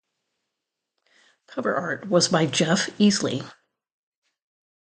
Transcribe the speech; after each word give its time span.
Cover 1.45 1.75
art 1.75 2.07
was 2.09 2.29
by 2.29 2.47
Jeff 2.47 2.87
Easley. 2.97 3.47